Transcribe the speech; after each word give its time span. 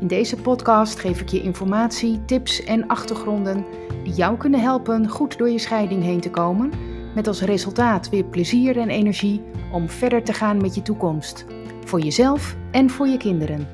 In 0.00 0.06
deze 0.06 0.36
podcast 0.36 0.98
geef 0.98 1.20
ik 1.20 1.28
je 1.28 1.42
informatie, 1.42 2.24
tips 2.24 2.64
en 2.64 2.86
achtergronden 2.86 3.64
die 4.04 4.12
jou 4.12 4.36
kunnen 4.36 4.60
helpen 4.60 5.08
goed 5.08 5.38
door 5.38 5.50
je 5.50 5.58
scheiding 5.58 6.02
heen 6.02 6.20
te 6.20 6.30
komen, 6.30 6.72
met 7.14 7.26
als 7.26 7.40
resultaat 7.40 8.08
weer 8.08 8.24
plezier 8.24 8.78
en 8.78 8.88
energie 8.88 9.42
om 9.72 9.88
verder 9.88 10.24
te 10.24 10.32
gaan 10.32 10.56
met 10.56 10.74
je 10.74 10.82
toekomst, 10.82 11.46
voor 11.84 12.00
jezelf 12.00 12.56
en 12.70 12.90
voor 12.90 13.06
je 13.06 13.16
kinderen. 13.16 13.68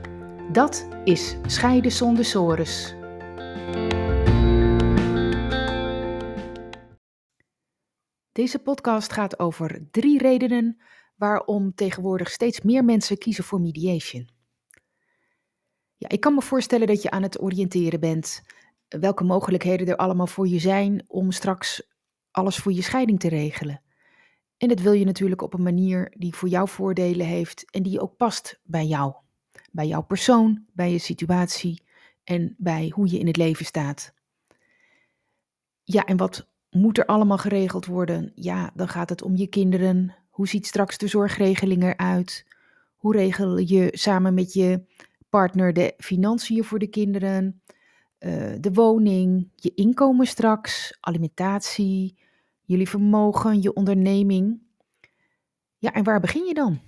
Dat 0.52 0.88
is 1.04 1.36
Scheiden 1.46 1.92
zonder 1.92 2.24
sores. 2.24 2.94
Deze 8.32 8.58
podcast 8.58 9.12
gaat 9.12 9.38
over 9.38 9.86
drie 9.90 10.18
redenen 10.18 10.82
waarom 11.16 11.74
tegenwoordig 11.74 12.30
steeds 12.30 12.60
meer 12.60 12.84
mensen 12.84 13.18
kiezen 13.18 13.44
voor 13.44 13.60
mediation. 13.60 14.33
Ja, 16.04 16.10
ik 16.10 16.20
kan 16.20 16.34
me 16.34 16.42
voorstellen 16.42 16.86
dat 16.86 17.02
je 17.02 17.10
aan 17.10 17.22
het 17.22 17.40
oriënteren 17.40 18.00
bent 18.00 18.42
welke 18.88 19.24
mogelijkheden 19.24 19.86
er 19.86 19.96
allemaal 19.96 20.26
voor 20.26 20.48
je 20.48 20.58
zijn 20.58 21.04
om 21.06 21.30
straks 21.32 21.82
alles 22.30 22.56
voor 22.56 22.72
je 22.72 22.82
scheiding 22.82 23.20
te 23.20 23.28
regelen. 23.28 23.82
En 24.56 24.68
dat 24.68 24.80
wil 24.80 24.92
je 24.92 25.04
natuurlijk 25.04 25.42
op 25.42 25.54
een 25.54 25.62
manier 25.62 26.12
die 26.16 26.34
voor 26.34 26.48
jou 26.48 26.68
voordelen 26.68 27.26
heeft 27.26 27.70
en 27.70 27.82
die 27.82 28.00
ook 28.00 28.16
past 28.16 28.60
bij 28.62 28.86
jou. 28.86 29.14
Bij 29.72 29.86
jouw 29.86 30.02
persoon, 30.02 30.64
bij 30.72 30.92
je 30.92 30.98
situatie 30.98 31.82
en 32.24 32.54
bij 32.58 32.92
hoe 32.94 33.10
je 33.10 33.18
in 33.18 33.26
het 33.26 33.36
leven 33.36 33.64
staat. 33.64 34.14
Ja, 35.82 36.04
en 36.04 36.16
wat 36.16 36.48
moet 36.70 36.98
er 36.98 37.06
allemaal 37.06 37.38
geregeld 37.38 37.86
worden? 37.86 38.32
Ja, 38.34 38.70
dan 38.74 38.88
gaat 38.88 39.08
het 39.08 39.22
om 39.22 39.36
je 39.36 39.46
kinderen. 39.46 40.14
Hoe 40.30 40.48
ziet 40.48 40.66
straks 40.66 40.98
de 40.98 41.08
zorgregeling 41.08 41.82
eruit? 41.82 42.46
Hoe 42.96 43.16
regel 43.16 43.58
je 43.58 43.88
samen 43.92 44.34
met 44.34 44.52
je 44.52 44.84
partner 45.34 45.72
de 45.72 45.94
financiën 45.98 46.64
voor 46.64 46.78
de 46.78 46.86
kinderen? 46.86 47.62
Uh, 48.18 48.52
de 48.60 48.72
woning, 48.72 49.50
je 49.54 49.74
inkomen 49.74 50.26
straks, 50.26 50.96
alimentatie, 51.00 52.18
jullie 52.62 52.88
vermogen, 52.88 53.62
je 53.62 53.72
onderneming. 53.72 54.62
Ja, 55.78 55.92
en 55.92 56.04
waar 56.04 56.20
begin 56.20 56.44
je 56.44 56.54
dan? 56.54 56.80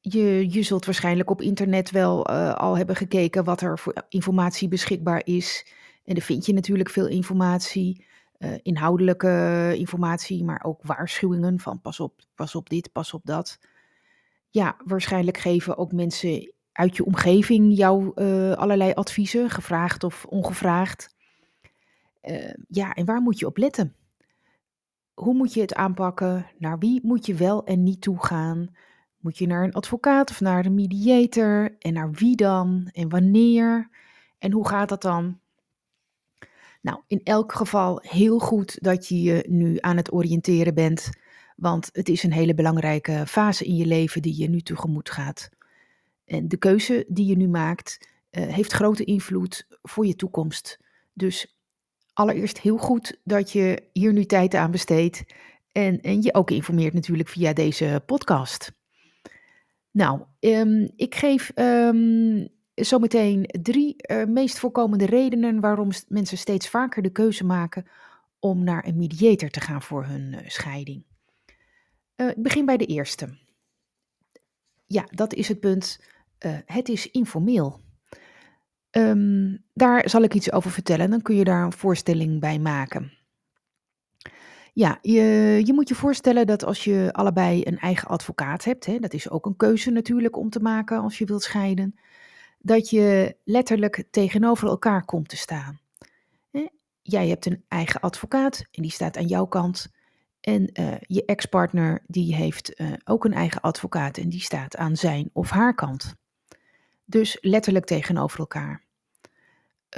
Je, 0.00 0.52
je 0.52 0.62
zult 0.62 0.84
waarschijnlijk 0.84 1.30
op 1.30 1.40
internet 1.40 1.90
wel 1.90 2.30
uh, 2.30 2.54
al 2.54 2.76
hebben 2.76 2.96
gekeken 2.96 3.44
wat 3.44 3.60
er 3.60 3.78
voor 3.78 3.94
informatie 4.08 4.68
beschikbaar 4.68 5.22
is. 5.24 5.66
En 6.04 6.14
daar 6.14 6.24
vind 6.24 6.46
je 6.46 6.52
natuurlijk 6.52 6.90
veel 6.90 7.08
informatie. 7.08 8.04
Uh, 8.38 8.54
inhoudelijke 8.62 9.74
informatie, 9.76 10.44
maar 10.44 10.64
ook 10.64 10.82
waarschuwingen 10.82 11.60
van 11.60 11.80
pas 11.80 12.00
op, 12.00 12.22
pas 12.34 12.54
op 12.54 12.68
dit, 12.68 12.92
pas 12.92 13.12
op 13.12 13.20
dat. 13.24 13.58
Ja, 14.50 14.76
waarschijnlijk 14.84 15.36
geven 15.36 15.78
ook 15.78 15.92
mensen 15.92 16.52
uit 16.72 16.96
je 16.96 17.04
omgeving 17.04 17.76
jou 17.76 18.12
uh, 18.14 18.52
allerlei 18.52 18.92
adviezen, 18.92 19.50
gevraagd 19.50 20.04
of 20.04 20.24
ongevraagd. 20.24 21.14
Uh, 22.22 22.54
ja, 22.68 22.92
en 22.92 23.04
waar 23.04 23.20
moet 23.20 23.38
je 23.38 23.46
op 23.46 23.56
letten? 23.56 23.94
Hoe 25.14 25.34
moet 25.34 25.54
je 25.54 25.60
het 25.60 25.74
aanpakken? 25.74 26.46
Naar 26.58 26.78
wie 26.78 27.00
moet 27.02 27.26
je 27.26 27.34
wel 27.34 27.64
en 27.64 27.82
niet 27.82 28.00
toe 28.00 28.24
gaan? 28.24 28.76
Moet 29.18 29.38
je 29.38 29.46
naar 29.46 29.64
een 29.64 29.72
advocaat 29.72 30.30
of 30.30 30.40
naar 30.40 30.66
een 30.66 30.74
mediator? 30.74 31.76
En 31.78 31.92
naar 31.92 32.10
wie 32.10 32.36
dan? 32.36 32.88
En 32.92 33.08
wanneer? 33.08 33.90
En 34.38 34.52
hoe 34.52 34.68
gaat 34.68 34.88
dat 34.88 35.02
dan? 35.02 35.40
Nou, 36.80 37.00
in 37.06 37.20
elk 37.24 37.52
geval 37.52 37.98
heel 38.02 38.38
goed 38.38 38.82
dat 38.82 39.08
je 39.08 39.22
je 39.22 39.44
nu 39.48 39.76
aan 39.80 39.96
het 39.96 40.12
oriënteren 40.12 40.74
bent, 40.74 41.10
want 41.56 41.88
het 41.92 42.08
is 42.08 42.22
een 42.22 42.32
hele 42.32 42.54
belangrijke 42.54 43.26
fase 43.26 43.64
in 43.64 43.76
je 43.76 43.86
leven 43.86 44.22
die 44.22 44.38
je 44.38 44.48
nu 44.48 44.60
tegemoet 44.60 45.10
gaat. 45.10 45.50
En 46.24 46.48
de 46.48 46.56
keuze 46.56 47.04
die 47.08 47.26
je 47.26 47.36
nu 47.36 47.48
maakt 47.48 48.08
uh, 48.30 48.46
heeft 48.46 48.72
grote 48.72 49.04
invloed 49.04 49.66
voor 49.82 50.06
je 50.06 50.16
toekomst. 50.16 50.78
Dus 51.12 51.56
allereerst 52.12 52.60
heel 52.60 52.78
goed 52.78 53.18
dat 53.24 53.52
je 53.52 53.88
hier 53.92 54.12
nu 54.12 54.24
tijd 54.24 54.54
aan 54.54 54.70
besteedt 54.70 55.24
en, 55.72 56.00
en 56.00 56.22
je 56.22 56.34
ook 56.34 56.50
informeert 56.50 56.94
natuurlijk 56.94 57.28
via 57.28 57.52
deze 57.52 58.02
podcast. 58.06 58.72
Nou, 59.90 60.20
um, 60.40 60.90
ik 60.96 61.14
geef 61.14 61.52
um, 61.54 62.48
zometeen 62.74 63.44
drie 63.62 63.94
uh, 64.10 64.24
meest 64.24 64.58
voorkomende 64.58 65.06
redenen 65.06 65.60
waarom 65.60 65.90
mensen 66.08 66.38
steeds 66.38 66.68
vaker 66.68 67.02
de 67.02 67.12
keuze 67.12 67.44
maken 67.44 67.86
om 68.38 68.64
naar 68.64 68.86
een 68.86 68.96
mediator 68.96 69.48
te 69.48 69.60
gaan 69.60 69.82
voor 69.82 70.04
hun 70.04 70.36
scheiding. 70.46 71.04
Ik 72.16 72.42
begin 72.42 72.66
bij 72.66 72.76
de 72.76 72.86
eerste. 72.86 73.36
Ja, 74.92 75.06
dat 75.10 75.34
is 75.34 75.48
het 75.48 75.60
punt. 75.60 76.00
het 76.66 76.88
is 76.88 77.10
informeel. 77.10 77.80
Um, 78.90 79.64
daar 79.74 80.08
zal 80.08 80.22
ik 80.22 80.34
iets 80.34 80.52
over 80.52 80.70
vertellen. 80.70 81.10
Dan 81.10 81.22
kun 81.22 81.36
je 81.36 81.44
daar 81.44 81.64
een 81.64 81.72
voorstelling 81.72 82.40
bij 82.40 82.58
maken. 82.58 83.12
Ja, 84.72 84.98
je, 85.02 85.22
je, 85.64 85.72
moet 85.72 85.88
je 85.88 85.94
voorstellen 85.94 86.46
dat 86.46 86.64
als 86.64 86.84
je 86.84 87.08
allebei 87.12 87.62
een 87.64 87.78
eigen 87.78 88.08
advocaat 88.08 88.64
hebt, 88.64 88.86
hè, 88.86 88.98
dat 88.98 89.12
is 89.12 89.30
ook 89.30 89.46
een 89.46 89.56
keuze 89.56 89.90
natuurlijk 89.90 90.36
om 90.36 90.50
te 90.50 90.60
maken 90.60 91.00
als 91.00 91.18
je 91.18 91.24
wilt 91.24 91.42
scheiden, 91.42 91.94
dat 92.58 92.90
je 92.90 93.36
letterlijk 93.44 94.04
tegenover 94.10 94.68
elkaar 94.68 95.04
komt 95.04 95.28
te 95.28 95.36
staan. 95.36 95.80
Jij 97.02 97.28
hebt 97.28 97.46
een 97.46 97.64
eigen 97.68 98.00
advocaat 98.00 98.64
en 98.70 98.82
die 98.82 98.90
staat 98.90 99.16
aan 99.16 99.26
jouw 99.26 99.46
kant. 99.46 99.88
En 100.42 100.70
uh, 100.80 100.94
je 101.00 101.24
ex-partner 101.24 102.02
die 102.06 102.34
heeft 102.34 102.80
uh, 102.80 102.92
ook 103.04 103.24
een 103.24 103.32
eigen 103.32 103.60
advocaat 103.60 104.18
en 104.18 104.28
die 104.28 104.40
staat 104.40 104.76
aan 104.76 104.96
zijn 104.96 105.30
of 105.32 105.50
haar 105.50 105.74
kant. 105.74 106.14
Dus 107.04 107.38
letterlijk 107.40 107.84
tegenover 107.84 108.38
elkaar. 108.38 108.82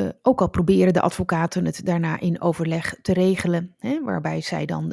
Uh, 0.01 0.09
ook 0.23 0.41
al 0.41 0.51
proberen 0.51 0.93
de 0.93 1.01
advocaten 1.01 1.65
het 1.65 1.85
daarna 1.85 2.21
in 2.21 2.41
overleg 2.41 2.99
te 3.03 3.13
regelen, 3.13 3.75
hè, 3.79 4.03
waarbij 4.03 4.41
zij 4.41 4.67
dan 4.67 4.93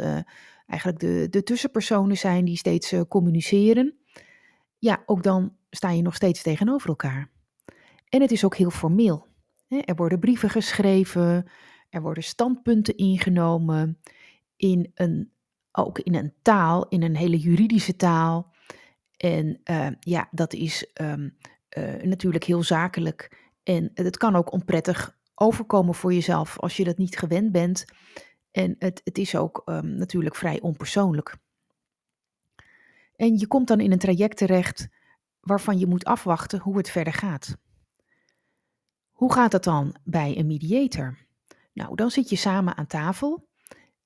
eigenlijk 0.67 0.99
de, 0.99 1.27
de 1.29 1.43
tussenpersonen 1.43 2.17
zijn 2.17 2.45
die 2.45 2.57
steeds 2.57 2.93
communiceren. 3.07 3.95
Ja, 4.77 5.03
ook 5.05 5.23
dan 5.23 5.55
sta 5.69 5.89
je 5.89 6.01
nog 6.01 6.15
steeds 6.15 6.41
tegenover 6.41 6.89
elkaar. 6.89 7.29
En 8.09 8.21
het 8.21 8.31
is 8.31 8.45
ook 8.45 8.55
heel 8.55 8.69
formeel. 8.69 9.27
Er 9.67 9.95
worden 9.95 10.19
brieven 10.19 10.49
geschreven, 10.49 11.47
er 11.89 12.01
worden 12.01 12.23
standpunten 12.23 12.97
ingenomen 12.97 13.99
in 14.55 14.91
een, 14.95 15.31
ook 15.71 15.99
in 15.99 16.15
een 16.15 16.33
taal, 16.41 16.87
in 16.87 17.03
een 17.03 17.15
hele 17.15 17.37
juridische 17.37 17.95
taal. 17.95 18.53
En 19.17 19.61
uh, 19.71 19.87
ja, 19.99 20.27
dat 20.31 20.53
is 20.53 20.91
um, 21.01 21.37
uh, 21.77 22.03
natuurlijk 22.03 22.43
heel 22.43 22.63
zakelijk. 22.63 23.49
En 23.63 23.91
het 23.93 24.17
kan 24.17 24.35
ook 24.35 24.51
onprettig 24.51 25.17
overkomen 25.35 25.95
voor 25.95 26.13
jezelf 26.13 26.59
als 26.59 26.77
je 26.77 26.83
dat 26.83 26.97
niet 26.97 27.17
gewend 27.17 27.51
bent. 27.51 27.85
En 28.51 28.75
het, 28.79 29.01
het 29.03 29.17
is 29.17 29.35
ook 29.35 29.61
um, 29.65 29.95
natuurlijk 29.95 30.35
vrij 30.35 30.61
onpersoonlijk. 30.61 31.37
En 33.15 33.37
je 33.37 33.47
komt 33.47 33.67
dan 33.67 33.79
in 33.79 33.91
een 33.91 33.99
traject 33.99 34.37
terecht 34.37 34.87
waarvan 35.39 35.79
je 35.79 35.87
moet 35.87 36.05
afwachten 36.05 36.59
hoe 36.59 36.77
het 36.77 36.89
verder 36.89 37.13
gaat. 37.13 37.57
Hoe 39.11 39.33
gaat 39.33 39.51
dat 39.51 39.63
dan 39.63 39.95
bij 40.03 40.37
een 40.37 40.47
mediator? 40.47 41.17
Nou, 41.73 41.95
dan 41.95 42.11
zit 42.11 42.29
je 42.29 42.35
samen 42.35 42.77
aan 42.77 42.87
tafel. 42.87 43.47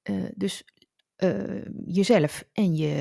Uh, 0.09 0.25
dus 0.35 0.63
uh, 1.17 1.65
jezelf 1.85 2.43
en 2.53 2.75
je, 2.75 2.93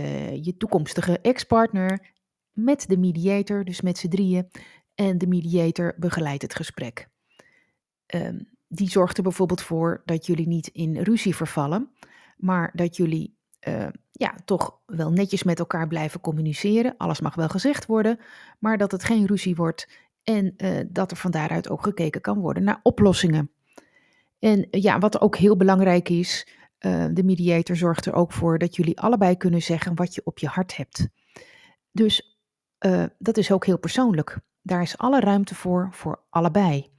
je 0.42 0.56
toekomstige 0.56 1.18
ex-partner 1.18 2.12
met 2.52 2.88
de 2.88 2.96
mediator, 2.96 3.64
dus 3.64 3.80
met 3.80 3.98
z'n 3.98 4.08
drieën. 4.08 4.50
En 4.94 5.18
de 5.18 5.26
mediator 5.26 5.94
begeleidt 5.98 6.42
het 6.42 6.54
gesprek. 6.54 7.08
Uh, 8.14 8.28
die 8.68 8.90
zorgt 8.90 9.16
er 9.16 9.22
bijvoorbeeld 9.22 9.62
voor 9.62 10.02
dat 10.04 10.26
jullie 10.26 10.46
niet 10.46 10.66
in 10.66 10.96
ruzie 10.96 11.36
vervallen, 11.36 11.90
maar 12.36 12.70
dat 12.74 12.96
jullie 12.96 13.36
uh, 13.68 13.86
ja, 14.12 14.34
toch 14.44 14.80
wel 14.86 15.12
netjes 15.12 15.42
met 15.42 15.58
elkaar 15.58 15.88
blijven 15.88 16.20
communiceren. 16.20 16.96
Alles 16.96 17.20
mag 17.20 17.34
wel 17.34 17.48
gezegd 17.48 17.86
worden, 17.86 18.18
maar 18.58 18.78
dat 18.78 18.92
het 18.92 19.04
geen 19.04 19.26
ruzie 19.26 19.54
wordt 19.54 19.88
en 20.22 20.54
uh, 20.56 20.80
dat 20.88 21.10
er 21.10 21.16
van 21.16 21.30
daaruit 21.30 21.68
ook 21.68 21.82
gekeken 21.82 22.20
kan 22.20 22.38
worden 22.38 22.64
naar 22.64 22.80
oplossingen. 22.82 23.50
En 24.38 24.66
ja, 24.70 24.98
wat 24.98 25.20
ook 25.20 25.36
heel 25.36 25.56
belangrijk 25.56 26.08
is, 26.08 26.46
uh, 26.86 27.06
de 27.12 27.24
mediator 27.24 27.76
zorgt 27.76 28.06
er 28.06 28.14
ook 28.14 28.32
voor 28.32 28.58
dat 28.58 28.76
jullie 28.76 29.00
allebei 29.00 29.36
kunnen 29.36 29.62
zeggen 29.62 29.94
wat 29.94 30.14
je 30.14 30.20
op 30.24 30.38
je 30.38 30.46
hart 30.46 30.76
hebt. 30.76 31.08
Dus 31.92 32.38
dat 33.18 33.36
is 33.36 33.52
ook 33.52 33.66
heel 33.66 33.78
persoonlijk. 33.78 34.38
Daar 34.62 34.82
is 34.82 34.98
alle 34.98 35.20
ruimte 35.20 35.54
voor, 35.54 35.88
voor 35.92 36.24
allebei. 36.30 36.90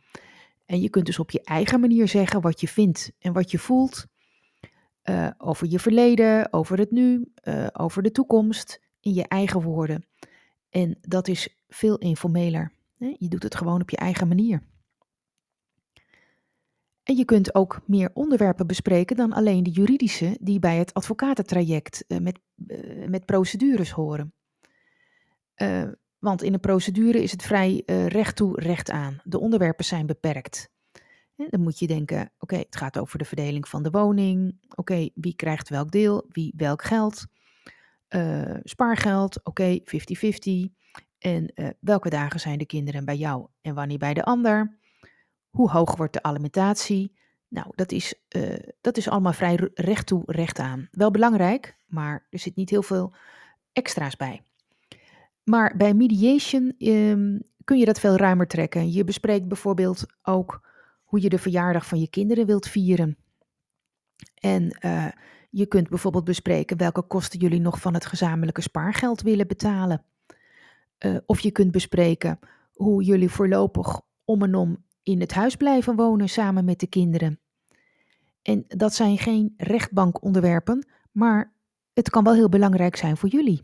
En 0.66 0.82
je 0.82 0.90
kunt 0.90 1.06
dus 1.06 1.20
op 1.20 1.32
je 1.32 1.42
eigen 1.44 1.80
manier 1.80 2.08
zeggen 2.08 2.42
wat 2.42 2.62
je 2.62 2.68
vindt 2.68 3.12
en 3.20 3.34
wat 3.34 3.52
je 3.52 3.60
voelt. 3.60 4.06
Uh, 5.04 5.30
over 5.38 5.68
je 5.68 5.80
verleden, 5.80 6.54
over 6.54 6.78
het 6.78 6.92
nu, 6.92 7.32
over 7.74 8.04
de 8.04 8.12
toekomst, 8.12 8.82
in 9.00 9.14
je 9.14 9.28
eigen 9.28 9.62
woorden. 9.62 10.06
En 10.70 10.98
dat 11.02 11.28
is 11.28 11.58
veel 11.68 11.98
informeler. 11.98 12.72
Je 12.98 13.28
doet 13.28 13.44
het 13.44 13.56
gewoon 13.56 13.82
op 13.82 13.90
je 13.90 13.98
eigen 13.98 14.28
manier. 14.28 14.62
En 17.06 17.16
je 17.16 17.26
kunt 17.26 17.56
ook 17.56 17.82
meer 17.86 18.10
onderwerpen 18.14 18.68
bespreken 18.68 19.16
dan 19.16 19.34
alleen 19.34 19.64
de 19.64 19.70
juridische 19.70 20.38
die 20.42 20.60
bij 20.60 20.78
het 20.78 20.94
advocatentraject 20.94 22.06
uh, 22.08 22.18
met, 22.18 22.40
met 23.08 23.26
procedures 23.26 23.92
horen. 23.92 24.34
want 26.20 26.44
in 26.44 26.54
een 26.54 26.60
procedure 26.60 27.24
is 27.24 27.32
het 27.32 27.44
vrij 27.44 27.84
recht 28.08 28.36
toe, 28.36 28.62
recht 28.62 28.92
aan. 28.92 29.20
De 29.24 29.40
onderwerpen 29.40 29.86
zijn 29.86 30.06
beperkt. 30.06 30.70
Dan 31.36 31.62
moet 31.62 31.80
je 31.80 31.88
denken, 31.88 32.32
oké, 32.40 32.56
het 32.56 32.76
gaat 32.76 33.00
over 33.00 33.18
de 33.18 33.26
verdeling 33.26 33.68
van 33.68 33.84
de 33.84 33.90
woning. 33.90 34.58
Oké, 34.76 35.10
wie 35.14 35.36
krijgt 35.36 35.70
welk 35.70 35.92
deel, 35.92 36.26
wie 36.30 36.54
welk 36.56 36.84
geld. 36.84 37.26
Spaargeld, 38.64 39.46
oké, 39.46 39.80
50-50. 39.80 39.84
En 41.20 41.54
welke 41.80 42.10
dagen 42.10 42.40
zijn 42.40 42.58
de 42.58 42.66
kinderen 42.66 43.06
bij 43.06 43.18
jou 43.18 43.48
en 43.62 43.76
wanneer 43.76 43.98
bij 43.98 44.14
de 44.14 44.24
ander? 44.24 44.78
Hoe 45.56 45.70
hoog 45.70 45.96
wordt 45.96 46.14
de 46.14 46.24
alimentatie? 46.24 47.16
Nou, 47.48 47.68
dat 47.76 47.92
is, 47.92 48.14
uh, 48.36 48.56
dat 48.82 48.98
is 48.98 49.10
allemaal 49.10 49.34
vrij 49.34 49.70
recht 49.74 50.08
toe, 50.08 50.24
recht 50.26 50.60
aan. 50.60 50.88
Wel 50.92 51.12
belangrijk, 51.12 51.78
maar 51.86 52.28
er 52.30 52.40
zit 52.40 52.56
niet 52.56 52.70
heel 52.70 52.84
veel 52.84 53.14
extra's 53.74 54.16
bij. 54.16 54.42
Maar 55.44 55.78
bij 55.78 55.94
mediation 55.94 56.74
um, 56.78 57.42
kun 57.64 57.78
je 57.78 57.86
dat 57.86 58.00
veel 58.00 58.16
ruimer 58.16 58.48
trekken. 58.48 58.92
Je 58.92 59.04
bespreekt 59.04 59.48
bijvoorbeeld 59.48 60.06
ook 60.24 60.68
hoe 61.04 61.22
je 61.22 61.30
de 61.30 61.38
verjaardag 61.38 61.86
van 61.86 62.00
je 62.00 62.10
kinderen 62.10 62.46
wilt 62.46 62.68
vieren. 62.68 63.18
En 64.40 64.78
uh, 64.86 65.08
je 65.50 65.66
kunt 65.66 65.90
bijvoorbeeld 65.90 66.24
bespreken 66.24 66.78
welke 66.78 67.02
kosten 67.02 67.40
jullie 67.40 67.62
nog 67.62 67.80
van 67.80 67.94
het 67.94 68.06
gezamenlijke 68.06 68.62
spaargeld 68.62 69.22
willen 69.22 69.48
betalen. 69.48 70.04
Uh, 71.00 71.18
of 71.26 71.40
je 71.40 71.52
kunt 71.52 71.72
bespreken 71.72 72.40
hoe 72.74 73.04
jullie 73.04 73.30
voorlopig 73.30 74.02
om 74.26 74.44
en 74.44 74.56
om 74.56 74.84
in 75.06 75.20
het 75.20 75.34
huis 75.34 75.56
blijven 75.56 75.96
wonen 75.96 76.30
samen 76.30 76.66
met 76.66 76.80
de 76.80 76.88
kinderen. 76.88 77.40
En 78.42 78.66
dat 78.68 78.94
zijn 78.94 79.18
geen 79.18 79.54
rechtbankonderwerpen, 79.58 80.88
maar 81.12 81.54
het 81.94 82.10
kan 82.10 82.24
wel 82.24 82.34
heel 82.34 82.50
belangrijk 82.50 82.96
zijn 82.96 83.18
voor 83.18 83.30
jullie. 83.30 83.64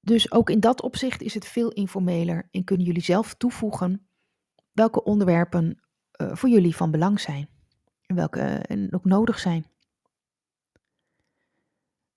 Dus 0.00 0.32
ook 0.32 0.50
in 0.50 0.60
dat 0.60 0.82
opzicht 0.82 1.22
is 1.22 1.34
het 1.34 1.46
veel 1.46 1.72
informeler 1.72 2.48
en 2.50 2.64
kunnen 2.64 2.86
jullie 2.86 3.02
zelf 3.02 3.34
toevoegen 3.34 4.08
welke 4.72 5.04
onderwerpen 5.04 5.80
uh, 6.20 6.34
voor 6.34 6.48
jullie 6.48 6.76
van 6.76 6.90
belang 6.90 7.20
zijn. 7.20 7.48
En 8.06 8.14
welke 8.14 8.64
uh, 8.68 8.88
ook 8.90 9.04
nodig 9.04 9.38
zijn. 9.38 9.66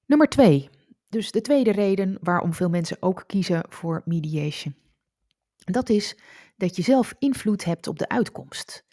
Nummer 0.05 0.27
twee. 0.27 0.69
Dus 1.09 1.31
de 1.31 1.41
tweede 1.41 1.71
reden 1.71 2.17
waarom 2.21 2.53
veel 2.53 2.69
mensen 2.69 2.97
ook 2.99 3.23
kiezen 3.27 3.63
voor 3.69 4.01
mediation. 4.05 4.75
Dat 5.57 5.89
is 5.89 6.17
dat 6.61 6.75
je 6.75 6.81
zelf 6.81 7.13
invloed 7.19 7.63
hebt 7.63 7.87
op 7.87 7.99
de 7.99 8.09
uitkomst. 8.09 8.85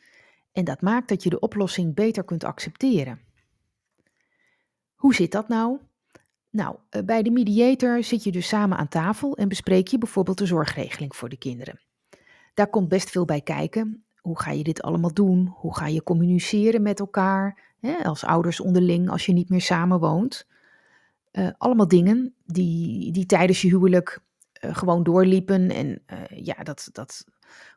En 0.52 0.64
dat 0.64 0.80
maakt 0.80 1.08
dat 1.08 1.22
je 1.22 1.30
de 1.30 1.40
oplossing 1.40 1.94
beter 1.94 2.24
kunt 2.24 2.44
accepteren. 2.44 3.20
Hoe 4.94 5.14
zit 5.14 5.32
dat 5.32 5.48
nou? 5.48 5.78
Nou, 6.50 6.76
eh, 6.90 7.02
bij 7.02 7.22
de 7.22 7.30
mediator 7.30 8.02
zit 8.02 8.24
je 8.24 8.32
dus 8.32 8.48
samen 8.48 8.78
aan 8.78 8.88
tafel 8.88 9.36
en 9.36 9.48
bespreek 9.48 9.88
je 9.88 9.98
bijvoorbeeld 9.98 10.38
de 10.38 10.46
zorgregeling 10.46 11.16
voor 11.16 11.28
de 11.28 11.38
kinderen. 11.38 11.80
Daar 12.54 12.70
komt 12.70 12.88
best 12.88 13.10
veel 13.10 13.24
bij 13.24 13.40
kijken 13.40 14.04
hoe 14.28 14.40
ga 14.40 14.50
je 14.50 14.62
dit 14.62 14.82
allemaal 14.82 15.14
doen? 15.14 15.46
Hoe 15.46 15.76
ga 15.76 15.86
je 15.86 16.02
communiceren 16.02 16.82
met 16.82 17.00
elkaar? 17.00 17.74
Hè, 17.80 18.04
als 18.04 18.24
ouders 18.24 18.60
onderling, 18.60 19.10
als 19.10 19.26
je 19.26 19.32
niet 19.32 19.48
meer 19.48 19.60
samen 19.60 20.00
woont. 20.00 20.46
Uh, 21.32 21.48
allemaal 21.58 21.88
dingen 21.88 22.34
die, 22.44 23.12
die 23.12 23.26
tijdens 23.26 23.62
je 23.62 23.68
huwelijk 23.68 24.20
uh, 24.60 24.76
gewoon 24.76 25.02
doorliepen. 25.02 25.70
En 25.70 26.02
ja, 26.34 26.54
dat, 26.62 26.88
dat 26.92 27.24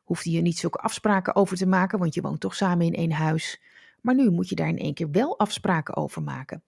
hoefde 0.03 0.31
je 0.31 0.41
niet 0.41 0.57
zulke 0.57 0.77
afspraken 0.77 1.35
over 1.35 1.57
te 1.57 1.67
maken, 1.67 1.99
want 1.99 2.13
je 2.13 2.21
woont 2.21 2.39
toch 2.39 2.55
samen 2.55 2.85
in 2.85 2.93
één 2.93 3.11
huis. 3.11 3.61
Maar 4.01 4.15
nu 4.15 4.29
moet 4.29 4.49
je 4.49 4.55
daar 4.55 4.67
in 4.67 4.77
één 4.77 4.93
keer 4.93 5.11
wel 5.11 5.39
afspraken 5.39 5.95
over 5.95 6.21
maken. 6.23 6.63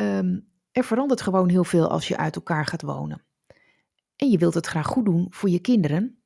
Um, 0.00 0.48
er 0.72 0.84
verandert 0.84 1.20
gewoon 1.20 1.48
heel 1.48 1.64
veel 1.64 1.90
als 1.90 2.08
je 2.08 2.16
uit 2.16 2.36
elkaar 2.36 2.66
gaat 2.66 2.82
wonen. 2.82 3.22
En 4.16 4.30
je 4.30 4.38
wilt 4.38 4.54
het 4.54 4.66
graag 4.66 4.86
goed 4.86 5.04
doen 5.04 5.26
voor 5.30 5.50
je 5.50 5.58
kinderen 5.58 6.22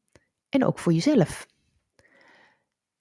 en 0.48 0.64
ook 0.64 0.78
voor 0.78 0.92
jezelf. 0.92 1.46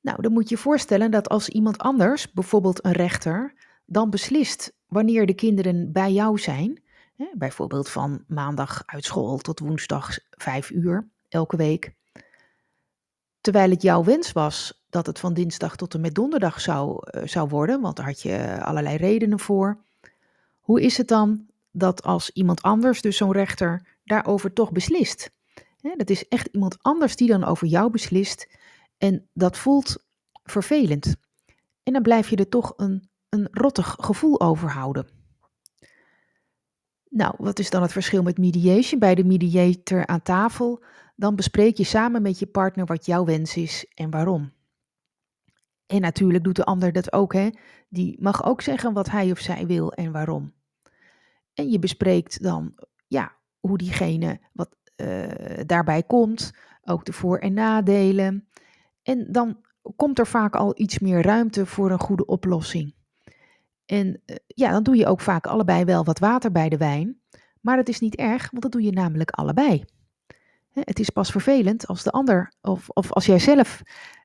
Nou, 0.02 0.22
dan 0.22 0.32
moet 0.34 0.50
je 0.50 0.58
voorstellen 0.58 1.12
dat 1.12 1.30
als 1.30 1.50
iemand 1.50 1.78
anders, 1.78 2.32
bijvoorbeeld 2.32 2.86
een 2.86 2.92
rechter, 2.92 3.54
dan 3.86 4.10
beslist 4.10 4.76
wanneer 4.88 5.26
de 5.26 5.34
kinderen 5.34 5.92
bij 5.92 6.12
jou 6.12 6.40
zijn, 6.40 6.84
bijvoorbeeld 7.34 7.90
van 7.90 8.24
maandag 8.28 8.84
uit 8.86 9.06
school 9.06 9.38
tot 9.38 9.60
woensdag 9.60 10.18
vijf 10.30 10.70
uur 10.70 11.10
elke 11.30 11.58
week, 11.58 11.94
terwijl 13.44 13.70
het 13.70 13.82
jouw 13.82 14.04
wens 14.04 14.32
was 14.32 14.84
dat 14.90 15.06
het 15.06 15.20
van 15.20 15.34
dinsdag 15.34 15.76
tot 15.76 15.94
en 15.94 16.02
met 16.02 16.16
donderdag 16.16 16.62
zou, 16.62 17.08
uh, 17.12 17.28
zou 17.28 17.50
worden, 17.50 17.82
want 17.82 17.96
daar 17.96 18.06
had 18.06 18.22
je 18.22 18.62
allerlei 18.62 18.98
redenen 18.98 19.40
voor. 19.40 19.78
Hoe 20.60 20.82
is 20.82 20.98
het 20.98 21.08
dan 21.08 21.46
dat 21.72 22.04
als 22.04 22.30
iemand 22.30 22.62
anders, 22.62 23.02
dus 23.02 23.18
zo'n 23.18 23.32
rechter, 23.32 23.88
daarover 24.04 24.54
toch 24.54 24.72
beslist? 24.72 25.32
Hè, 25.82 25.96
dat 25.96 26.10
is 26.10 26.28
echt 26.28 26.50
iemand 26.52 26.78
anders 26.82 27.16
die 27.16 27.28
dan 27.28 27.44
over 27.44 27.68
jou 27.68 27.92
beslist 27.92 28.48
en 28.98 29.28
dat 29.34 29.58
voelt 29.58 30.04
vervelend. 30.44 31.16
En 31.84 31.94
dan 31.94 32.02
blijf 32.02 32.30
je 32.30 32.36
er 32.36 32.50
toch 32.50 32.74
een, 32.78 33.10
een 33.30 33.48
rottig 33.52 33.96
gevoel 34.00 34.42
over 34.42 34.72
houden. 34.72 35.23
Nou, 37.16 37.34
wat 37.38 37.60
is 37.60 37.70
dan 37.70 37.82
het 37.82 37.92
verschil 37.92 38.24
met 38.24 38.38
mediation? 38.38 39.00
Bij 39.00 39.16
de 39.16 39.24
mediator 39.24 40.08
aan 40.08 40.22
tafel, 40.22 40.84
dan 41.16 41.36
bespreek 41.36 41.78
je 41.78 41.84
samen 41.84 42.22
met 42.22 42.40
je 42.40 42.48
partner 42.48 42.86
wat 42.86 43.06
jouw 43.06 43.26
wens 43.26 43.56
is 43.58 43.86
en 43.96 44.10
waarom. 44.10 44.52
En 45.86 46.02
natuurlijk 46.02 46.44
doet 46.44 46.56
de 46.56 46.64
ander 46.64 46.92
dat 46.92 47.14
ook, 47.14 47.34
hè? 47.34 47.50
Die 47.90 48.18
mag 48.22 48.46
ook 48.46 48.62
zeggen 48.62 48.94
wat 48.94 49.10
hij 49.10 49.32
of 49.32 49.40
zij 49.40 49.66
wil 49.68 49.94
en 49.94 50.12
waarom. 50.12 50.54
En 51.54 51.70
je 51.70 51.80
bespreekt 51.80 52.44
dan, 52.44 52.74
ja, 53.08 53.36
hoe 53.60 53.78
diegene 53.78 54.40
wat 54.54 54.76
uh, 54.96 55.28
daarbij 55.66 56.04
komt, 56.04 56.54
ook 56.84 57.06
de 57.06 57.14
voor- 57.14 57.40
en 57.40 57.54
nadelen. 57.54 58.48
En 59.04 59.32
dan 59.32 59.58
komt 59.96 60.20
er 60.20 60.28
vaak 60.28 60.56
al 60.56 60.72
iets 60.76 61.00
meer 61.00 61.22
ruimte 61.22 61.66
voor 61.66 61.92
een 61.92 62.00
goede 62.00 62.26
oplossing. 62.26 62.94
En 63.86 64.08
uh, 64.08 64.36
ja, 64.48 64.72
dan 64.72 64.84
doe 64.84 64.96
je 64.96 65.08
ook 65.08 65.22
vaak 65.22 65.48
allebei 65.48 65.84
wel 65.84 66.04
wat 66.04 66.20
water 66.20 66.52
bij 66.52 66.70
de 66.70 66.78
wijn. 66.78 67.22
Maar 67.62 67.76
dat 67.76 67.88
is 67.88 68.00
niet 68.00 68.16
erg, 68.16 68.52
want 68.52 68.64
dat 68.64 68.72
doe 68.72 68.82
je 68.82 68.92
namelijk 68.92 69.32
allebei. 69.32 69.84
Het 70.72 71.00
is 71.00 71.10
pas 71.10 71.32
vervelend 71.32 71.88
als 71.88 72.04
de 72.04 72.12
ander, 72.12 72.54
of, 72.62 72.90
of 72.90 73.12
als 73.12 73.26
jij 73.26 73.40
zelf 73.40 73.82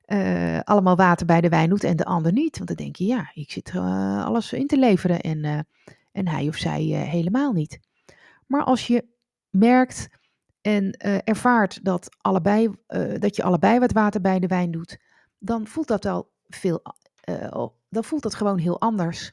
uh, 0.07 0.59
allemaal 0.59 0.95
water 0.95 1.25
bij 1.25 1.41
de 1.41 1.49
wijn 1.49 1.69
doet 1.69 1.83
en 1.83 1.97
de 1.97 2.05
ander 2.05 2.31
niet. 2.31 2.55
Want 2.55 2.67
dan 2.67 2.77
denk 2.77 2.95
je, 2.95 3.05
ja, 3.05 3.31
ik 3.33 3.51
zit 3.51 3.73
uh, 3.73 4.25
alles 4.25 4.53
in 4.53 4.67
te 4.67 4.77
leveren 4.77 5.21
en, 5.21 5.67
en 6.11 6.27
hij 6.27 6.47
of 6.47 6.55
zij 6.55 6.81
helemaal 6.81 7.51
niet. 7.51 7.79
Maar 8.47 8.63
als 8.63 8.87
je 8.87 9.05
merkt 9.49 10.07
en 10.61 10.91
ervaart 11.23 11.85
dat, 11.85 12.09
allebei, 12.21 12.69
dat 13.19 13.35
je 13.35 13.43
allebei 13.43 13.79
wat 13.79 13.91
water 13.91 14.21
bij 14.21 14.39
de 14.39 14.47
wijn 14.47 14.71
doet, 14.71 14.97
dan 15.39 15.67
voelt 15.67 15.87
dat 15.87 16.05
al 16.05 16.29
veel, 16.47 16.81
dan 17.89 18.03
voelt 18.03 18.23
dat 18.23 18.35
gewoon 18.35 18.57
heel 18.57 18.79
anders. 18.79 19.31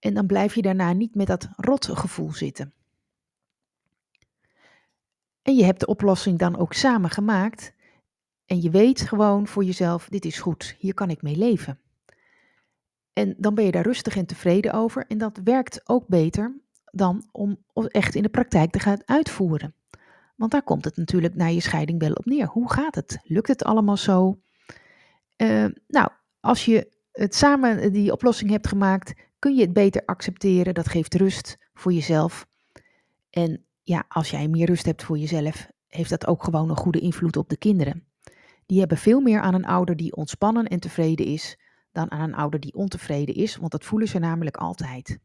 En 0.00 0.14
dan 0.14 0.26
blijf 0.26 0.54
je 0.54 0.62
daarna 0.62 0.92
niet 0.92 1.14
met 1.14 1.26
dat 1.26 1.48
rotgevoel 1.56 2.32
zitten. 2.32 2.72
En 5.42 5.56
je 5.56 5.64
hebt 5.64 5.80
de 5.80 5.86
oplossing 5.86 6.38
dan 6.38 6.56
ook 6.56 6.72
samen 6.72 7.10
gemaakt. 7.10 7.72
En 8.46 8.62
je 8.62 8.70
weet 8.70 9.00
gewoon 9.00 9.46
voor 9.46 9.64
jezelf, 9.64 10.08
dit 10.08 10.24
is 10.24 10.38
goed, 10.38 10.76
hier 10.78 10.94
kan 10.94 11.10
ik 11.10 11.22
mee 11.22 11.36
leven. 11.36 11.80
En 13.12 13.34
dan 13.38 13.54
ben 13.54 13.64
je 13.64 13.70
daar 13.70 13.84
rustig 13.84 14.16
en 14.16 14.26
tevreden 14.26 14.72
over. 14.72 15.06
En 15.06 15.18
dat 15.18 15.40
werkt 15.44 15.88
ook 15.88 16.06
beter 16.06 16.60
dan 16.84 17.28
om 17.32 17.58
echt 17.72 18.14
in 18.14 18.22
de 18.22 18.28
praktijk 18.28 18.70
te 18.70 18.78
gaan 18.78 19.02
uitvoeren. 19.04 19.74
Want 20.36 20.52
daar 20.52 20.62
komt 20.62 20.84
het 20.84 20.96
natuurlijk 20.96 21.34
na 21.34 21.46
je 21.46 21.60
scheiding 21.60 22.00
wel 22.00 22.12
op 22.12 22.24
neer. 22.24 22.46
Hoe 22.46 22.72
gaat 22.72 22.94
het? 22.94 23.18
Lukt 23.22 23.48
het 23.48 23.64
allemaal 23.64 23.96
zo? 23.96 24.40
Uh, 25.36 25.66
nou, 25.86 26.08
als 26.40 26.64
je 26.64 26.88
het 27.12 27.34
samen 27.34 27.92
die 27.92 28.12
oplossing 28.12 28.50
hebt 28.50 28.68
gemaakt, 28.68 29.12
kun 29.40 29.54
je 29.54 29.60
het 29.60 29.72
beter 29.72 30.02
accepteren. 30.04 30.74
Dat 30.74 30.88
geeft 30.88 31.14
rust 31.14 31.58
voor 31.74 31.92
jezelf. 31.92 32.46
En 33.30 33.64
ja, 33.82 34.04
als 34.08 34.30
jij 34.30 34.48
meer 34.48 34.66
rust 34.66 34.86
hebt 34.86 35.02
voor 35.02 35.18
jezelf, 35.18 35.68
heeft 35.88 36.10
dat 36.10 36.26
ook 36.26 36.44
gewoon 36.44 36.70
een 36.70 36.76
goede 36.76 37.00
invloed 37.00 37.36
op 37.36 37.48
de 37.48 37.56
kinderen. 37.56 38.04
Die 38.66 38.78
hebben 38.78 38.98
veel 38.98 39.20
meer 39.20 39.40
aan 39.40 39.54
een 39.54 39.66
ouder 39.66 39.96
die 39.96 40.16
ontspannen 40.16 40.66
en 40.66 40.80
tevreden 40.80 41.26
is, 41.26 41.58
dan 41.92 42.10
aan 42.10 42.20
een 42.20 42.34
ouder 42.34 42.60
die 42.60 42.74
ontevreden 42.74 43.34
is, 43.34 43.56
want 43.56 43.72
dat 43.72 43.84
voelen 43.84 44.08
ze 44.08 44.18
namelijk 44.18 44.56
altijd. 44.56 45.18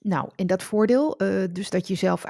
Nou, 0.00 0.30
en 0.36 0.46
dat 0.46 0.62
voordeel, 0.62 1.22
uh, 1.22 1.44
dus 1.52 1.70
dat 1.70 1.88
je 1.88 1.94
zelf 1.94 2.24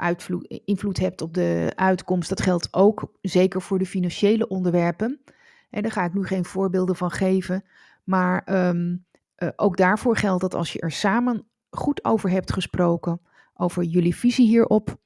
invloed 0.65 0.99
hebt 0.99 1.21
op 1.21 1.33
de 1.33 1.71
uitkomst, 1.75 2.29
dat 2.29 2.41
geldt 2.41 2.67
ook 2.73 3.11
zeker 3.21 3.61
voor 3.61 3.79
de 3.79 3.85
financiële 3.85 4.47
onderwerpen. 4.47 5.19
En 5.69 5.81
daar 5.81 5.91
ga 5.91 6.05
ik 6.05 6.13
nu 6.13 6.25
geen 6.25 6.45
voorbeelden 6.45 6.95
van 6.95 7.11
geven. 7.11 7.63
Maar 8.03 8.43
ehm, 8.45 8.95
eh, 9.39 9.49
ook 9.55 9.77
daarvoor 9.77 10.17
geldt 10.17 10.41
dat 10.41 10.53
als 10.53 10.73
je 10.73 10.79
er 10.79 10.91
samen 10.91 11.49
goed 11.69 12.03
over 12.03 12.29
hebt 12.29 12.53
gesproken, 12.53 13.21
over 13.53 13.83
jullie 13.83 14.15
visie 14.15 14.47
hierop, 14.47 14.97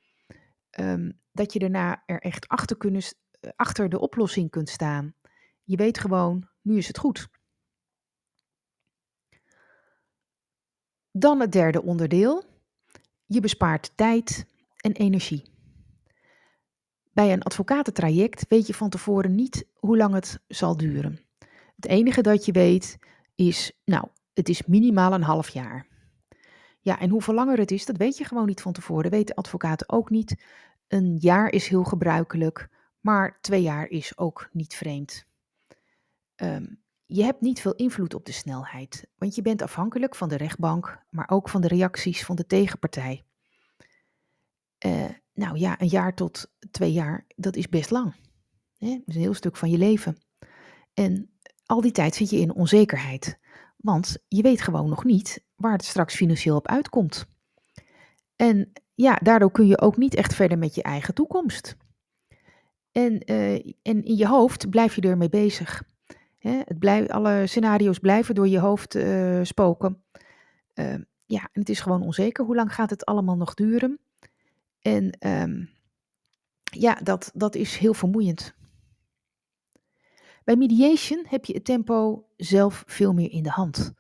ehm, 0.69 1.11
dat 1.31 1.53
je 1.53 1.59
daarna 1.59 2.03
er 2.05 2.21
echt 2.21 2.47
achter, 2.47 2.77
kunnen, 2.77 3.01
achter 3.55 3.89
de 3.89 3.99
oplossing 3.99 4.49
kunt 4.49 4.69
staan. 4.69 5.13
Je 5.63 5.75
weet 5.75 5.97
gewoon, 5.97 6.49
nu 6.61 6.77
is 6.77 6.87
het 6.87 6.97
goed. 6.97 7.29
Dan 11.11 11.39
het 11.39 11.51
derde 11.51 11.81
onderdeel. 11.81 12.43
Je 13.25 13.39
bespaart 13.39 13.91
tijd 13.95 14.45
en 14.77 14.91
energie. 14.91 15.43
Bij 17.11 17.33
een 17.33 17.43
advocatentraject 17.43 18.47
weet 18.47 18.67
je 18.67 18.73
van 18.73 18.89
tevoren 18.89 19.35
niet 19.35 19.67
hoe 19.73 19.97
lang 19.97 20.13
het 20.13 20.39
zal 20.47 20.77
duren. 20.77 21.19
Het 21.75 21.85
enige 21.85 22.21
dat 22.21 22.45
je 22.45 22.51
weet 22.51 22.99
is, 23.35 23.71
nou, 23.85 24.07
het 24.33 24.49
is 24.49 24.65
minimaal 24.65 25.13
een 25.13 25.23
half 25.23 25.49
jaar. 25.49 25.87
Ja, 26.79 26.99
en 26.99 27.09
hoeveel 27.09 27.33
langer 27.33 27.57
het 27.57 27.71
is, 27.71 27.85
dat 27.85 27.97
weet 27.97 28.17
je 28.17 28.25
gewoon 28.25 28.45
niet 28.45 28.61
van 28.61 28.73
tevoren. 28.73 29.03
Dat 29.03 29.11
weten 29.11 29.35
advocaten 29.35 29.89
ook 29.89 30.09
niet. 30.09 30.43
Een 30.87 31.17
jaar 31.17 31.49
is 31.49 31.67
heel 31.67 31.83
gebruikelijk, 31.83 32.69
maar 32.99 33.37
twee 33.41 33.61
jaar 33.61 33.87
is 33.87 34.17
ook 34.17 34.49
niet 34.51 34.75
vreemd. 34.75 35.25
Um, 36.35 36.81
je 37.05 37.23
hebt 37.23 37.41
niet 37.41 37.61
veel 37.61 37.75
invloed 37.75 38.13
op 38.13 38.25
de 38.25 38.31
snelheid, 38.31 39.07
want 39.17 39.35
je 39.35 39.41
bent 39.41 39.61
afhankelijk 39.61 40.15
van 40.15 40.29
de 40.29 40.37
rechtbank, 40.37 41.03
maar 41.09 41.29
ook 41.29 41.49
van 41.49 41.61
de 41.61 41.67
reacties 41.67 42.25
van 42.25 42.35
de 42.35 42.45
tegenpartij. 42.45 43.23
Uh, 44.85 45.09
nou 45.33 45.57
ja, 45.57 45.81
een 45.81 45.87
jaar 45.87 46.15
tot 46.15 46.51
twee 46.71 46.91
jaar, 46.91 47.25
dat 47.35 47.55
is 47.55 47.69
best 47.69 47.91
lang. 47.91 48.15
Hè? 48.77 48.89
Dat 48.89 49.01
is 49.05 49.15
een 49.15 49.21
heel 49.21 49.33
stuk 49.33 49.57
van 49.57 49.69
je 49.69 49.77
leven. 49.77 50.17
En 50.93 51.31
al 51.65 51.81
die 51.81 51.91
tijd 51.91 52.15
zit 52.15 52.29
je 52.29 52.39
in 52.39 52.53
onzekerheid, 52.53 53.39
want 53.83 54.17
je 54.27 54.41
weet 54.41 54.61
gewoon 54.61 54.89
nog 54.89 55.03
niet 55.03 55.43
waar 55.55 55.71
het 55.71 55.85
straks 55.85 56.15
financieel 56.15 56.55
op 56.55 56.67
uitkomt. 56.67 57.25
En 58.35 58.71
ja, 58.95 59.15
daardoor 59.15 59.51
kun 59.51 59.67
je 59.67 59.81
ook 59.81 59.97
niet 59.97 60.15
echt 60.15 60.35
verder 60.35 60.57
met 60.57 60.75
je 60.75 60.83
eigen 60.83 61.13
toekomst. 61.13 61.77
En, 62.91 63.31
uh, 63.31 63.53
en 63.81 64.03
in 64.03 64.15
je 64.15 64.27
hoofd 64.27 64.69
blijf 64.69 64.95
je 64.95 65.01
ermee 65.01 65.29
bezig. 65.29 65.83
Hè, 66.37 66.61
het 66.65 67.09
alle 67.09 67.47
scenario's 67.47 67.99
blijven 67.99 68.35
door 68.35 68.47
je 68.47 68.59
hoofd 68.59 68.95
uh, 68.95 69.43
spoken. 69.43 70.03
Uh, 70.75 70.95
ja, 71.25 71.41
en 71.41 71.59
het 71.59 71.69
is 71.69 71.79
gewoon 71.79 72.01
onzeker. 72.01 72.45
Hoe 72.45 72.55
lang 72.55 72.73
gaat 72.73 72.89
het 72.89 73.05
allemaal 73.05 73.37
nog 73.37 73.53
duren? 73.53 73.99
En 74.79 75.17
um, 75.19 75.69
ja, 76.63 76.93
dat, 76.93 77.31
dat 77.33 77.55
is 77.55 77.77
heel 77.77 77.93
vermoeiend. 77.93 78.55
Bij 80.43 80.55
mediation 80.55 81.25
heb 81.27 81.45
je 81.45 81.53
het 81.53 81.65
tempo 81.65 82.25
zelf 82.37 82.83
veel 82.87 83.13
meer 83.13 83.31
in 83.31 83.43
de 83.43 83.49
hand. 83.49 83.93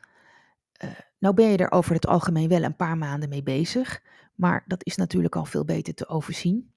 Uh, 0.83 0.89
nou 1.19 1.33
ben 1.33 1.49
je 1.49 1.57
er 1.57 1.71
over 1.71 1.93
het 1.93 2.07
algemeen 2.07 2.49
wel 2.49 2.63
een 2.63 2.75
paar 2.75 2.97
maanden 2.97 3.29
mee 3.29 3.43
bezig, 3.43 4.03
maar 4.35 4.63
dat 4.67 4.85
is 4.85 4.95
natuurlijk 4.95 5.35
al 5.35 5.45
veel 5.45 5.65
beter 5.65 5.93
te 5.93 6.07
overzien. 6.07 6.73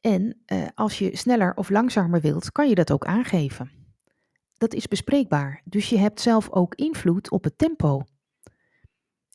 En 0.00 0.42
uh, 0.46 0.66
als 0.74 0.98
je 0.98 1.16
sneller 1.16 1.54
of 1.54 1.70
langzamer 1.70 2.20
wilt, 2.20 2.52
kan 2.52 2.68
je 2.68 2.74
dat 2.74 2.92
ook 2.92 3.04
aangeven 3.04 3.76
dat 4.58 4.74
is 4.74 4.88
bespreekbaar. 4.88 5.62
Dus 5.64 5.88
je 5.88 5.98
hebt 5.98 6.20
zelf 6.20 6.50
ook 6.50 6.74
invloed 6.74 7.30
op 7.30 7.44
het 7.44 7.58
tempo. 7.58 8.02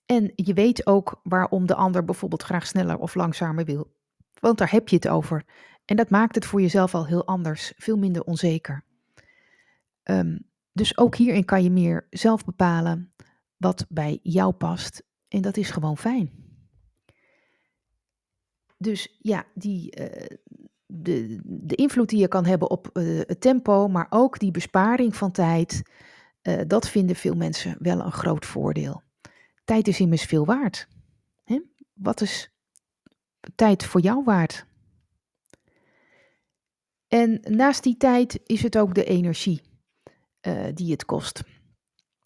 En 0.05 0.31
je 0.35 0.53
weet 0.53 0.87
ook 0.87 1.19
waarom 1.23 1.65
de 1.65 1.75
ander 1.75 2.05
bijvoorbeeld 2.05 2.43
graag 2.43 2.67
sneller 2.67 2.97
of 2.97 3.15
langzamer 3.15 3.65
wil. 3.65 3.93
Want 4.39 4.57
daar 4.57 4.71
heb 4.71 4.89
je 4.89 4.95
het 4.95 5.07
over. 5.07 5.45
En 5.85 5.95
dat 5.95 6.09
maakt 6.09 6.35
het 6.35 6.45
voor 6.45 6.61
jezelf 6.61 6.95
al 6.95 7.05
heel 7.05 7.27
anders, 7.27 7.73
veel 7.75 7.97
minder 7.97 8.23
onzeker. 8.23 8.83
Um, 10.03 10.51
dus 10.71 10.97
ook 10.97 11.15
hierin 11.15 11.45
kan 11.45 11.63
je 11.63 11.71
meer 11.71 12.07
zelf 12.09 12.45
bepalen 12.45 13.13
wat 13.57 13.85
bij 13.89 14.19
jou 14.23 14.53
past. 14.53 15.03
En 15.27 15.41
dat 15.41 15.57
is 15.57 15.69
gewoon 15.69 15.97
fijn. 15.97 16.31
Dus 18.77 19.17
ja, 19.19 19.45
die, 19.53 19.99
uh, 19.99 20.37
de, 20.85 21.39
de 21.43 21.75
invloed 21.75 22.09
die 22.09 22.19
je 22.19 22.27
kan 22.27 22.45
hebben 22.45 22.69
op 22.69 22.89
uh, 22.93 23.21
het 23.25 23.41
tempo, 23.41 23.87
maar 23.87 24.07
ook 24.09 24.39
die 24.39 24.51
besparing 24.51 25.15
van 25.15 25.31
tijd, 25.31 25.83
uh, 26.41 26.61
dat 26.67 26.89
vinden 26.89 27.15
veel 27.15 27.35
mensen 27.35 27.75
wel 27.79 27.99
een 27.99 28.11
groot 28.11 28.45
voordeel. 28.45 29.01
Tijd 29.63 29.87
is 29.87 29.99
immers 29.99 30.23
veel 30.23 30.45
waard. 30.45 30.87
Hè? 31.43 31.59
Wat 31.93 32.21
is 32.21 32.55
tijd 33.55 33.85
voor 33.85 34.01
jou 34.01 34.23
waard? 34.23 34.65
En 37.07 37.39
naast 37.41 37.83
die 37.83 37.97
tijd 37.97 38.39
is 38.45 38.63
het 38.63 38.77
ook 38.77 38.95
de 38.95 39.03
energie 39.03 39.61
uh, 40.47 40.65
die 40.73 40.91
het 40.91 41.05
kost. 41.05 41.43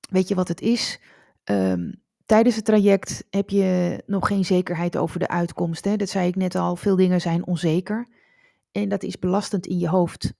Weet 0.09 0.27
je 0.27 0.35
wat 0.35 0.47
het 0.47 0.61
is? 0.61 0.99
Um, 1.43 2.03
tijdens 2.25 2.55
het 2.55 2.65
traject 2.65 3.25
heb 3.29 3.49
je 3.49 4.03
nog 4.05 4.27
geen 4.27 4.45
zekerheid 4.45 4.97
over 4.97 5.19
de 5.19 5.27
uitkomst. 5.27 5.85
Hè? 5.85 5.95
Dat 5.95 6.09
zei 6.09 6.27
ik 6.27 6.35
net 6.35 6.55
al, 6.55 6.75
veel 6.75 6.95
dingen 6.95 7.21
zijn 7.21 7.45
onzeker. 7.45 8.07
En 8.71 8.89
dat 8.89 9.03
is 9.03 9.19
belastend 9.19 9.67
in 9.67 9.79
je 9.79 9.89
hoofd. 9.89 10.33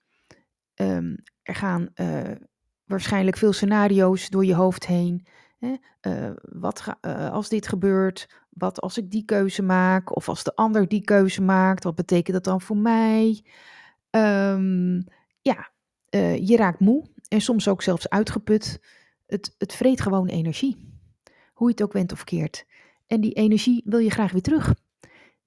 Um, 0.76 1.16
er 1.42 1.56
gaan 1.56 1.90
uh, 1.96 2.32
waarschijnlijk 2.86 3.38
veel 3.38 3.54
scenario's 3.54 4.30
door 4.30 4.46
je 4.46 4.56
hoofd 4.56 4.86
heen. 4.86 5.26
Hè? 5.60 5.76
Uh, 6.02 6.32
wat 6.42 6.80
ga, 6.80 6.98
als 7.30 7.50
dit 7.50 7.68
gebeurt? 7.68 8.30
Wat 8.50 8.82
als 8.82 8.98
ik 8.98 9.12
die 9.12 9.26
keuze 9.26 9.62
maak? 9.62 10.16
Of 10.16 10.30
als 10.30 10.44
de 10.44 10.56
ander 10.56 10.88
die 10.88 11.02
keuze 11.02 11.42
maakt? 11.42 11.84
Wat 11.84 11.96
betekent 11.96 12.34
dat 12.34 12.44
dan 12.44 12.62
voor 12.62 12.78
mij? 12.78 13.44
Um, 14.10 15.04
ja, 15.42 15.70
je 16.36 16.56
raakt 16.56 16.80
moe 16.80 17.14
en 17.28 17.42
soms 17.42 17.68
ook 17.68 17.82
zelfs 17.82 18.10
uitgeput. 18.10 18.80
Het, 19.26 19.56
het 19.58 19.74
vreet 19.74 20.02
gewoon 20.02 20.28
energie. 20.28 20.94
Hoe 21.54 21.68
je 21.68 21.74
het 21.74 21.84
ook 21.84 21.94
went 21.94 22.12
of 22.12 22.24
keert. 22.24 22.66
En 23.08 23.22
die 23.22 23.34
energie 23.34 23.82
wil 23.86 24.00
je 24.00 24.10
graag 24.10 24.32
weer 24.32 24.42
terug 24.42 24.74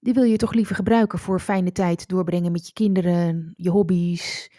die 0.00 0.14
wil 0.14 0.22
je 0.22 0.36
toch 0.36 0.52
liever 0.52 0.74
gebruiken 0.74 1.18
voor 1.18 1.40
fijne 1.40 1.72
tijd 1.72 2.08
doorbrengen 2.08 2.52
met 2.52 2.66
je 2.66 2.72
kinderen, 2.72 3.54
je 3.56 3.70
hobby's, 3.70 4.50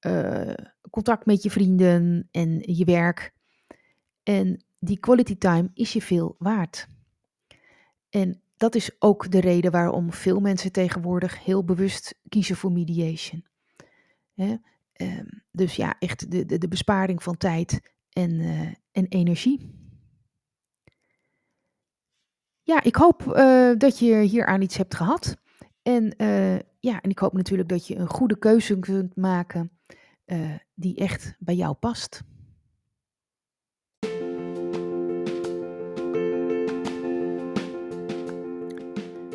uh, 0.00 0.54
contact 0.90 1.26
met 1.26 1.42
je 1.42 1.50
vrienden 1.50 2.28
en 2.30 2.58
je 2.60 2.84
werk. 2.84 3.32
En 4.22 4.64
die 4.78 4.98
quality 4.98 5.36
time 5.36 5.70
is 5.74 5.92
je 5.92 6.02
veel 6.02 6.36
waard. 6.38 6.88
En 8.10 8.40
dat 8.56 8.74
is 8.74 8.90
ook 8.98 9.30
de 9.30 9.40
reden 9.40 9.70
waarom 9.70 10.12
veel 10.12 10.40
mensen 10.40 10.72
tegenwoordig 10.72 11.44
heel 11.44 11.64
bewust 11.64 12.18
kiezen 12.28 12.56
voor 12.56 12.72
mediation. 12.72 13.44
Hè? 14.34 14.56
Um, 15.02 15.44
dus 15.50 15.76
ja, 15.76 15.96
echt 15.98 16.30
de, 16.30 16.46
de, 16.46 16.58
de 16.58 16.68
besparing 16.68 17.22
van 17.22 17.36
tijd 17.36 17.80
en, 18.08 18.30
uh, 18.30 18.60
en 18.92 19.06
energie. 19.08 19.74
Ja, 22.62 22.82
ik 22.82 22.96
hoop 22.96 23.22
uh, 23.22 23.72
dat 23.76 23.98
je 23.98 24.14
hier 24.14 24.46
aan 24.46 24.62
iets 24.62 24.76
hebt 24.76 24.94
gehad. 24.94 25.36
En 25.82 26.14
uh, 26.16 26.58
ja, 26.78 27.00
en 27.00 27.10
ik 27.10 27.18
hoop 27.18 27.32
natuurlijk 27.32 27.68
dat 27.68 27.86
je 27.86 27.96
een 27.96 28.10
goede 28.10 28.38
keuze 28.38 28.78
kunt 28.78 29.16
maken 29.16 29.70
die 30.74 30.96
echt 30.96 31.36
bij 31.38 31.54
jou 31.54 31.74
past. 31.74 32.22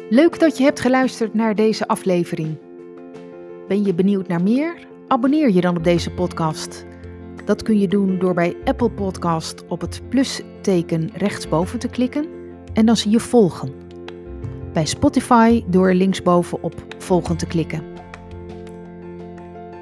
Leuk 0.09 0.39
dat 0.39 0.57
je 0.57 0.63
hebt 0.63 0.79
geluisterd 0.79 1.33
naar 1.33 1.55
deze 1.55 1.87
aflevering. 1.87 2.57
Ben 3.67 3.83
je 3.83 3.93
benieuwd 3.93 4.27
naar 4.27 4.43
meer? 4.43 4.89
Abonneer 5.11 5.51
je 5.51 5.61
dan 5.61 5.77
op 5.77 5.83
deze 5.83 6.11
podcast. 6.11 6.85
Dat 7.45 7.63
kun 7.63 7.79
je 7.79 7.87
doen 7.87 8.19
door 8.19 8.33
bij 8.33 8.57
Apple 8.65 8.89
Podcast 8.89 9.67
op 9.67 9.81
het 9.81 10.01
plusteken 10.09 11.09
rechtsboven 11.13 11.79
te 11.79 11.87
klikken 11.87 12.25
en 12.73 12.85
dan 12.85 12.97
zie 12.97 13.11
je 13.11 13.19
volgen. 13.19 13.73
Bij 14.73 14.85
Spotify 14.85 15.63
door 15.67 15.93
linksboven 15.93 16.63
op 16.63 16.85
volgen 16.97 17.37
te 17.37 17.45
klikken. 17.45 17.83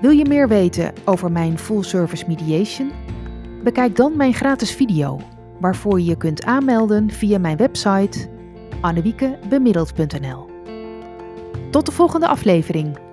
Wil 0.02 0.12
je 0.12 0.26
meer 0.26 0.48
weten 0.48 0.94
over 1.06 1.32
mijn 1.32 1.60
full 1.60 1.84
service 1.84 2.26
mediation? 2.28 2.92
Bekijk 3.64 3.96
dan 3.96 4.18
mijn 4.18 4.34
gratis 4.34 4.72
video, 4.72 5.20
waarvoor 5.60 6.00
je 6.00 6.06
je 6.06 6.18
kunt 6.18 6.44
aanmelden 6.44 7.10
via 7.10 7.38
mijn 7.38 7.58
website 7.58 8.30
annewiekebemiddeld.nl. 8.82 10.50
Tot 11.72 11.86
de 11.86 11.92
volgende 11.92 12.28
aflevering. 12.28 13.08